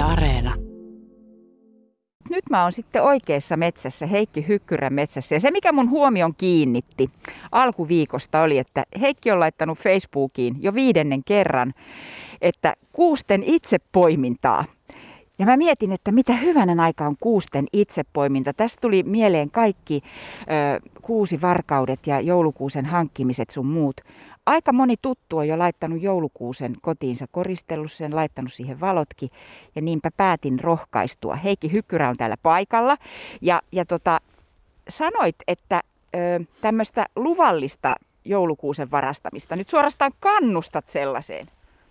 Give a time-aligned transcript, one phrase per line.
[0.00, 0.54] Areena.
[2.30, 5.34] Nyt mä oon sitten oikeassa metsässä, Heikki Hykkyrän metsässä.
[5.34, 7.10] Ja se, mikä mun huomion kiinnitti
[7.52, 11.74] alkuviikosta oli, että Heikki on laittanut Facebookiin jo viidennen kerran,
[12.40, 14.64] että kuusten itsepoimintaa.
[15.38, 18.52] Ja mä mietin, että mitä hyvänen aika on kuusten itsepoiminta.
[18.52, 20.00] Tästä tuli mieleen kaikki
[20.40, 24.00] ö, kuusi varkaudet ja joulukuusen hankkimiset sun muut.
[24.50, 29.30] Aika moni tuttu on jo laittanut joulukuusen kotiinsa, koristellut sen, laittanut siihen valotkin
[29.74, 31.34] ja niinpä päätin rohkaistua.
[31.36, 32.96] Heikki Hykkyrä on täällä paikalla
[33.40, 34.20] ja, ja tota,
[34.88, 35.80] sanoit, että
[36.60, 37.94] tämmöistä luvallista
[38.24, 41.46] joulukuusen varastamista, nyt suorastaan kannustat sellaiseen.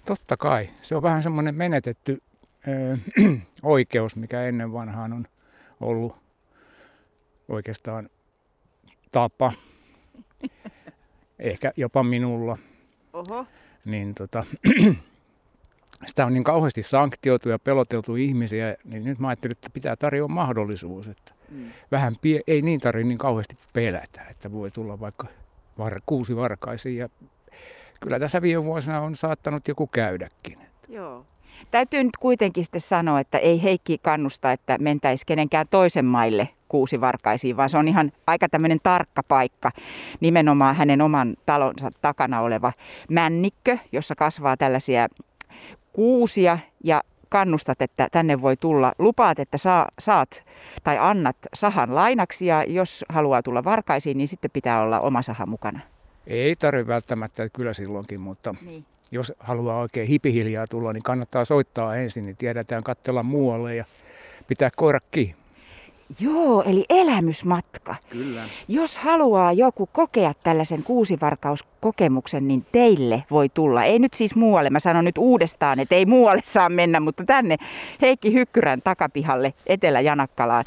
[0.06, 0.70] Totta kai.
[0.82, 2.22] Se on vähän semmoinen menetetty
[2.68, 2.98] ö,
[3.64, 5.28] oikeus, mikä ennen vanhaan on
[5.82, 6.16] ollut
[7.48, 8.10] oikeastaan
[9.12, 9.54] tapa
[11.40, 12.58] ehkä jopa minulla,
[13.14, 13.46] Oho.
[13.86, 14.44] niin tota,
[16.06, 20.28] sitä on niin kauheasti sanktioitu ja peloteltu ihmisiä, niin nyt mä ajattelin, että pitää tarjota
[20.34, 21.72] mahdollisuus, että Mm.
[21.92, 25.28] vähän pie- ei niin tarvitse niin kauheasti pelätä, että voi tulla vaikka
[25.78, 27.10] var- kuusi varkaisiin ja
[28.00, 30.58] kyllä tässä viime vuosina on saattanut joku käydäkin.
[30.90, 31.26] Joo.
[31.72, 37.02] Täytyy nyt kuitenkin sitten sanoa, että ei Heikki kannusta, että mentäisi kenenkään toisen maille kuusi
[37.02, 39.72] varkaisiin, vaan se on ihan aika tämmöinen tarkka paikka.
[40.20, 42.74] Nimenomaan hänen oman talonsa takana oleva
[43.10, 45.08] männikkö, jossa kasvaa tällaisia
[45.94, 48.92] kuusia ja kannustat, että tänne voi tulla.
[49.00, 50.44] Lupaat, että saa, saat
[50.84, 55.46] tai annat sahan lainaksi ja jos haluaa tulla varkaisiin, niin sitten pitää olla oma saha
[55.46, 55.80] mukana.
[56.28, 58.86] Ei tarvitse välttämättä, että kyllä silloinkin, mutta Niin.
[59.12, 63.86] jos haluaa oikein hipihiljaa tulla, niin kannattaa soittaa ensin, niin tiedetään katsella muualle ja
[64.48, 65.39] pitää koira kiinni.
[66.20, 67.96] Joo, eli elämysmatka.
[68.10, 68.42] Kyllä.
[68.68, 73.84] Jos haluaa joku kokea tällaisen kuusivarkauskokemuksen, niin teille voi tulla.
[73.84, 77.58] Ei nyt siis muualle, mä sanon nyt uudestaan, että ei muualle saa mennä, mutta tänne
[78.02, 80.66] Heikki Hykkyrän takapihalle Etelä-Janakkalaan.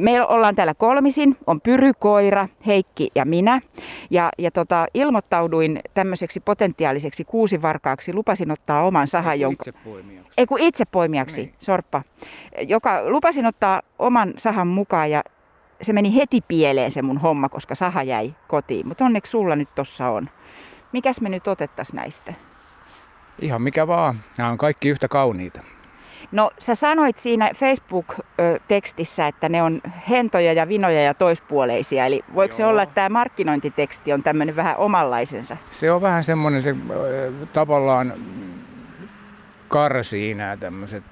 [0.00, 3.60] Me ollaan täällä kolmisin, on Pyrykoira, Heikki ja minä.
[4.10, 9.64] Ja, ja tota, ilmoittauduin tämmöiseksi potentiaaliseksi kuusivarkaaksi, lupasin ottaa oman sahan, jonka...
[9.68, 10.32] Itse poimijaksi.
[10.38, 11.54] Ei kun itsepoimijaksi, Niin.
[11.60, 12.02] Sorppa,
[12.66, 15.22] joka lupasin ottaa oman sahan mukaan ja
[15.82, 18.88] se meni heti pieleen se mun homma, koska saha jäi kotiin.
[18.88, 20.28] Mutta onneksi sulla nyt tossa on.
[20.92, 22.34] Mikäs me nyt otettais näistä?
[23.40, 24.20] Ihan mikä vaan.
[24.38, 25.60] Nämä on kaikki yhtä kauniita.
[26.32, 32.06] No sä sanoit siinä Facebook-tekstissä, että ne on hentoja ja vinoja ja toispuoleisia.
[32.06, 32.70] Eli voiko se Joo.
[32.70, 35.56] olla, että tämä markkinointiteksti on tämmöinen vähän omanlaisensa?
[35.70, 36.74] Se on vähän semmoinen, se
[37.52, 38.14] tavallaan
[39.68, 41.04] karsii nämä tämmöiset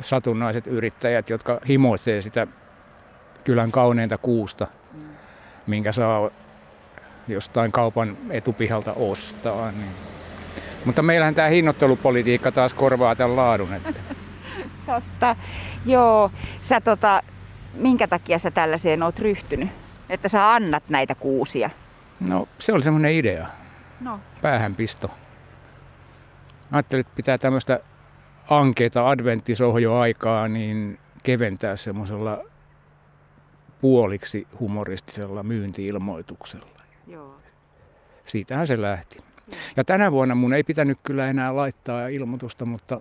[0.00, 2.46] satunnaiset yrittäjät, jotka himoitsee sitä
[3.44, 4.66] kylän kauneinta kuusta,
[5.66, 6.30] minkä saa
[7.28, 9.72] jostain kaupan etupihalta ostaa.
[9.72, 9.90] Niin.
[10.84, 13.72] Mutta meillähän tämä hinnoittelupolitiikka taas korvaa tämän laadun.
[13.74, 13.92] Että
[14.86, 15.36] Totta.
[15.86, 16.30] Joo,
[16.62, 17.22] sä tota,
[17.74, 19.68] minkä takia sä tällaiseen oot ryhtynyt?
[20.08, 21.70] Että sä annat näitä kuusia.
[22.28, 23.46] no, se oli semmoinen idea,
[24.00, 25.10] No, päähänpisto.
[26.72, 27.80] Ajattelin, että pitää tämmöistä
[28.50, 32.44] ankeita adventtisohjoaikaa niin keventää semmoisella
[33.80, 36.80] puoliksi humoristisella myyntiilmoituksella.
[37.06, 37.36] joo.
[38.26, 39.18] Siitähän se lähti.
[39.76, 43.00] Ja tänä vuonna mun ei pitänyt kyllä enää laittaa ilmoitusta, mutta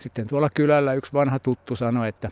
[0.00, 2.30] sitten tuolla kylällä yksi vanha tuttu sanoi, että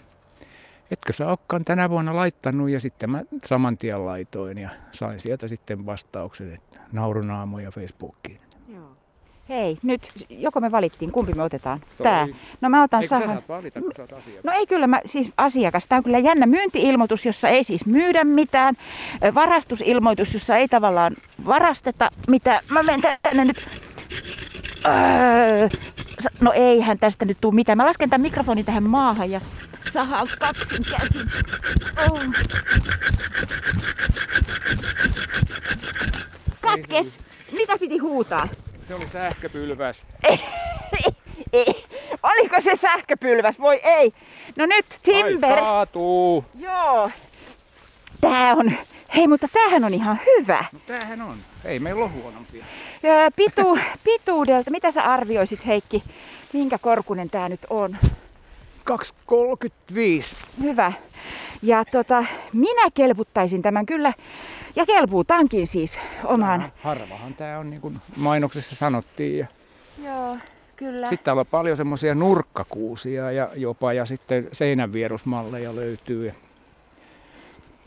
[0.91, 5.49] etkö sä olekaan tänä vuonna laittanut ja sitten mä saman tien laitoin ja sain sieltä
[5.49, 8.41] sitten vastauksen, että naurunaamoja Facebookiin.
[9.51, 11.81] Hei, nyt joko me valittiin, kumpi me otetaan?
[12.03, 12.29] Tää.
[12.61, 13.43] No mä otan Eikö sahan.
[13.49, 14.45] valita, kun sä oot asiakas?
[14.45, 15.87] No ei kyllä, mä, siis asiakas.
[15.87, 18.77] Tämä on kyllä jännä myyntiilmoitus, jossa ei siis myydä mitään.
[19.35, 21.17] Varastusilmoitus, jossa ei tavallaan
[21.47, 22.65] varasteta mitään.
[22.71, 23.69] Mä menen tänne nyt.
[24.87, 25.69] Öö,
[26.41, 27.79] no eihän tästä nyt tule mitään.
[27.79, 29.41] Mä lasken tämän mikrofonin tähän maahan ja
[29.91, 31.31] sahaan kaksin käsin.
[32.11, 32.21] Oh.
[36.61, 37.19] Katkes!
[37.53, 38.49] Mitä piti huutaa?
[38.91, 40.05] Se oli sähköpylväs.
[42.23, 43.59] Oliko se sähköpylväs?
[43.61, 44.13] Voi ei.
[44.57, 45.53] No nyt Timber.
[45.53, 46.45] Ai kaatuu.
[46.59, 47.11] Joo.
[48.21, 48.73] Tää on,
[49.17, 50.65] hei mutta tämähän on ihan hyvä.
[50.73, 51.39] No tämähän on.
[51.65, 52.65] Ei meillä ole huonompia.
[53.05, 56.03] Öö, Pitu, pituudelta, mitä sä arvioisit Heikki,
[56.53, 57.97] minkä korkunen tää nyt on?
[58.91, 60.37] 2,35.
[60.63, 60.93] Hyvä.
[61.63, 64.13] Ja tota, minä kelputtaisin tämän kyllä,
[64.77, 66.61] ja kelpuutankin siis omaan.
[66.61, 69.39] Tää- Harvahan tämä on niin kuin mainoksessa sanottiin.
[69.39, 69.47] Ja
[70.05, 70.37] Joo,
[70.77, 71.09] kyllä.
[71.09, 76.27] sitten täällä on paljon semmoisia nurkkakuusia ja jopa ja sitten seinänvierusmalleja löytyy.
[76.27, 76.33] Ja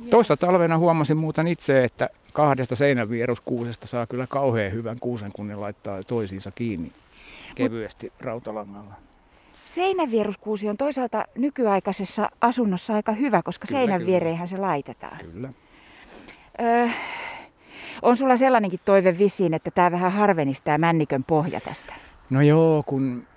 [0.10, 5.56] Toissa talvena huomasin muuten itse, että kahdesta seinänvieruskuusesta saa kyllä kauhean hyvän kuusen, kun ne
[5.56, 6.92] laittaa toisiinsa kiinni
[7.56, 8.94] kevyesti rautalangalla.
[9.74, 14.12] Seinänvieruskuusi on toisaalta nykyaikaisessa asunnossa aika hyvä, koska Kyllä, seinän kyllä.
[14.12, 15.18] viereenhän se laitetaan.
[15.18, 15.50] Kyllä.
[16.62, 16.88] Öö,
[18.02, 21.94] on sulla sellainenkin toive visiin, että tämä vähän harvenisi tämä männikön pohja tästä?
[22.30, 23.28] No joo, kun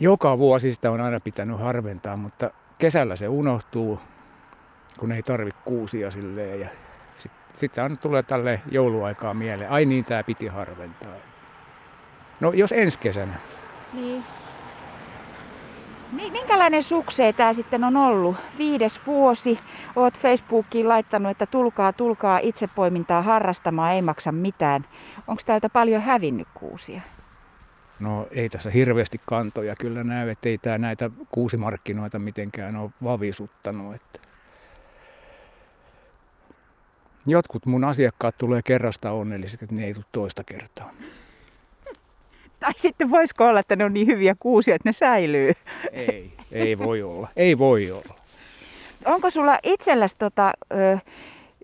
[0.00, 4.00] joka vuosi sitä on aina pitänyt harventaa, mutta kesällä se unohtuu,
[4.98, 6.60] kun ei tarvi kuusia silleen.
[6.60, 6.68] Ja
[7.16, 11.14] sitten sit tulee tälle jouluaikaa mieleen, ai niin, tämä piti harventaa.
[12.40, 13.34] No jos ensi kesänä.
[13.92, 14.24] Niin.
[16.12, 18.36] Minkälainen suksee tämä sitten on ollut?
[18.58, 19.58] Viides vuosi.
[19.96, 24.86] Oot Facebookiin laittanut, että tulkaa, tulkaa itsepoimintaa harrastamaan, ei maksa mitään.
[25.26, 27.00] Onko täältä paljon hävinnyt kuusia?
[28.00, 33.94] No ei tässä hirveästi kantoja kyllä näy, että ei tämä näitä kuusimarkkinoita mitenkään ole vavisuttanut.
[33.94, 34.18] Että.
[37.26, 40.90] Jotkut mun asiakkaat tulee kerrasta onnellisiksi, että ne ei tule toista kertaa.
[42.66, 45.52] Tai sitten voisiko olla, että ne on niin hyviä kuusia, että ne säilyy?
[45.92, 47.28] Ei, ei voi olla.
[47.36, 48.14] Ei voi olla.
[49.04, 50.52] Onko sulla itselläsi tota,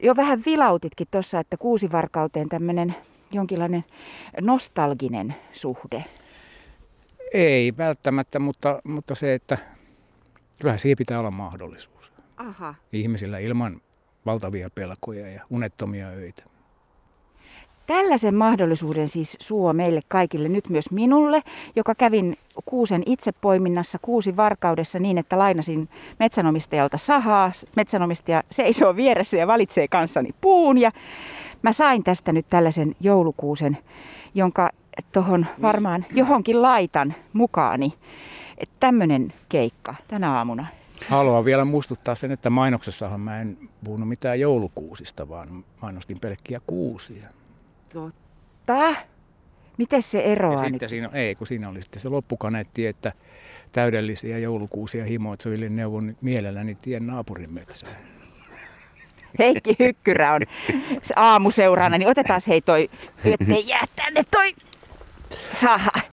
[0.03, 2.95] jo vähän vilautitkin tuossa, että kuusivarkauteen tämmöinen
[3.33, 3.85] jonkinlainen
[4.41, 6.05] nostalginen suhde?
[7.35, 9.59] Ei välttämättä, mutta, mutta se, että
[10.61, 12.13] kyllä siihen pitää olla mahdollisuus.
[12.37, 12.75] Aha.
[12.93, 13.81] Ihmisillä ilman
[14.27, 16.43] valtavia pelkoja ja unettomia öitä.
[17.87, 21.43] Tällaisen mahdollisuuden siis suo meille kaikille, nyt myös minulle,
[21.77, 25.89] joka kävin kuusen itsepoiminnassa kuusi varkaudessa niin, että lainasin
[26.19, 27.53] metsänomistajalta sahaa.
[27.77, 30.93] Metsänomistaja seisoo vieressä ja valitsee kanssani puun ja
[31.63, 33.79] mä sain tästä nyt tällaisen joulukuusen,
[34.35, 34.71] jonka
[35.13, 37.93] tuohon varmaan johonkin laitan mukaani.
[38.81, 40.67] Tämmöinen keikka tänä aamuna.
[41.09, 47.29] Haluan vielä muistuttaa sen, että mainoksessahan mä en puhunut mitään joulukuusista, vaan mainostin pelkkiä kuusia.
[47.93, 48.95] Totta.
[49.79, 50.89] Miten se Ja eroaa sitten nyt?
[50.89, 53.13] siinä, ei, kun siinä oli sitten se loppukaneetti, että
[53.73, 57.93] täydellisiä joulukuusia himoitseville neuvon mielelläni tien naapurin metsään.
[59.39, 60.41] Heikki Hykkyrä on
[61.17, 62.91] aamuseurana, niin otetaan hei toi,
[63.25, 64.53] ettei jää tänne toi
[65.53, 65.91] saha.